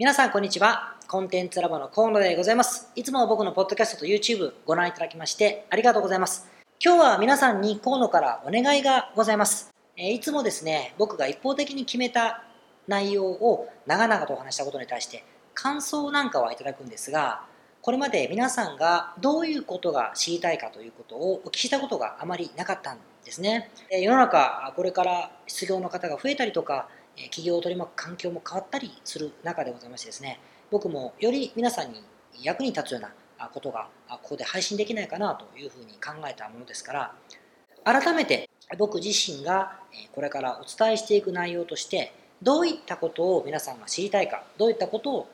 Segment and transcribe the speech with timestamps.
[0.00, 0.96] 皆さんこんにちは。
[1.08, 2.90] コンテンツラボの河野でございます。
[2.96, 6.48] いつも僕のポッドキャストと YouTube ご覧いただきましてありがとうございます。
[6.82, 9.68] 今日は皆さんに河野からお願いがございます。
[9.98, 12.44] えいつもですね、僕が一方的に決めた
[12.88, 17.44] 内容を長々とお話したことに対して感想なんかはいただくんですが、
[17.82, 23.70] これまで皆さんがどういうことが知りたいかということをお聞きしたことがあまりなかったんですね。
[23.90, 30.40] 世の中、これから失業の方が増えたりとか、企業を取り巻く環境も変わったりする中でございましてですね、
[30.70, 32.02] 僕もより皆さんに
[32.42, 33.12] 役に立つような
[33.48, 37.14] ことがここで配信できないかなというふうに考えたものですから、
[37.84, 39.78] 改めて僕自身が
[40.14, 42.12] これからお伝えしていく内容として、
[42.42, 45.28] どういったことを皆さんが知りたいか、どういったことを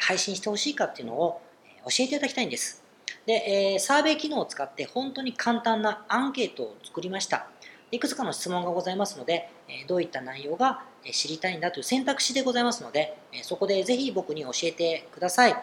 [0.00, 1.40] 配信してほしいかっていうのを
[1.84, 2.82] 教えていただきたいんです。
[3.26, 7.48] で、サーベイ機能を使って本当に簡単なアンケートを作りました。
[7.92, 15.56] いくつかの質問がございますので、えどういった内容が知りたいんだという選択肢でございますので、えそこでぜひ僕に教えてください。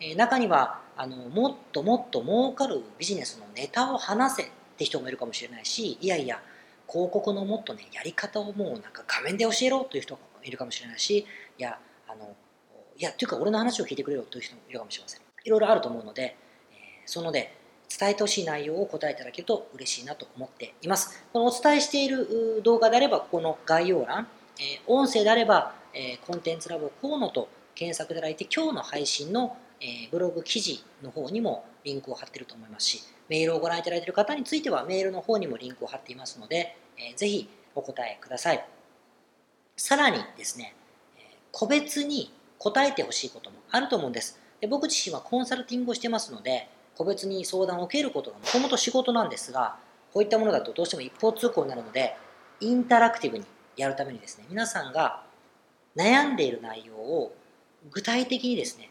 [0.00, 4.46] え中にはあのもっともっと儲かるビジネスのネタを話せっ
[4.76, 6.40] て人もいるかもしれないし、いやいや、
[6.88, 11.26] 広告のもっとね、やり方をもうなんか画面で教えろという人もいるかもしれないし、
[11.58, 12.34] いや、あの、
[12.96, 15.20] いや、というか俺の話を聞いてくれよという人もいるかもしれません。
[15.44, 17.56] いろいろあると思うので、えそので、
[17.98, 21.22] 伝えてほしい内容を答えいただけると嬉しいなと思っています。
[21.32, 24.26] このお伝えしている動画であれば、ここの概要欄、
[24.58, 38.64] え音声であれば、えコンテンツラボ河野と検索いただいて、今日の配信の、えブログ記事の方にもリンクを貼っていると思いますし、メールをご覧いただいている方については、メールの方にもリンクを貼っていますので、えーぜひお答えください。
[39.76, 40.74] さらにですね、
[41.50, 44.38] 個別に答えてほしいこともあると思うんです。
[44.60, 49.76] で僕自身はコンサルティングをしてますので、個別に相談を受けることがもともと仕事なんですが、
[50.12, 52.16] こういったものだとどうしても一方通行になるので、
[52.60, 53.44] インタラクティブに
[53.76, 55.24] やるためにですね、皆さんが
[55.96, 57.34] 悩んでいる内容を
[57.90, 58.90] 具体的にですね、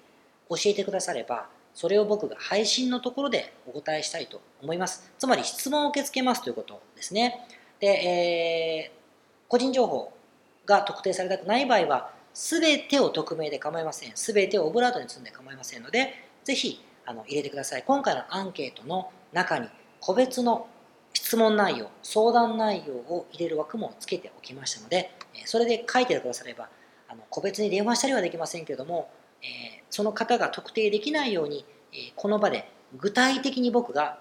[0.49, 5.11] 教えてくだされば、それを僕が配信のところでお答えしたいと思います。
[5.17, 7.47] つまり質問を受け付けますということですね。
[7.79, 9.03] で、えー
[9.53, 10.11] 個人情報
[10.65, 14.11] が特定されたくない場合は、すべてを匿名で構いません。
[14.15, 16.11] すべてをオブラートに積んで構いませんので、
[16.43, 17.83] ぜひあの入れてください。
[17.83, 19.67] 今回のアンケートの中に
[19.99, 20.67] 個別の
[21.13, 25.11] 質問内容、相談内容を入れる枠もつけておきましたので、
[25.45, 26.69] それで書いてくだされば、
[27.07, 29.09] あの個別に電話したりはできませんけれども、
[29.41, 34.19] えーその方が特定できないように、えーこの場で具体的に僕が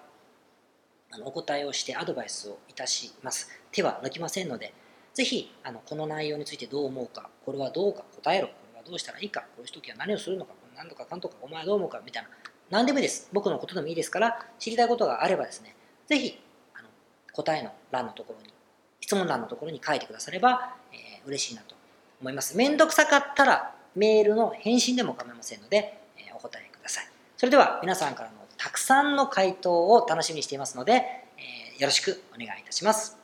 [1.11, 3.49] あのお答えをしてアドバイスをいたします。
[3.71, 4.73] 手は抜きませんので、
[5.13, 12.29] ぜひあのこの内容についてどう思うか、これはどうか答えろ、これはどうしたらいいか、こういう時は何をするのか、何とかかんとか、お前はどう思うかみたいな、
[12.69, 13.29] 何でもいいです。
[13.33, 15.75] 僕のことでもいいですから、知りたいことがあればですね、
[16.07, 16.39] ぜひ
[16.73, 16.87] あの
[17.31, 18.53] 答えの欄のところに、
[19.01, 21.75] 質問欄のところに書いてくだされば、えー嬉しいなと
[22.19, 22.57] 思います。
[22.57, 27.07] めんどくさかったらメールの返信でも構いませんので、えーお答えください。
[27.37, 30.93] それでは皆さんからのたくさんの回答を楽しみにしていますので、
[31.37, 33.22] えーよろしくお願いいたします。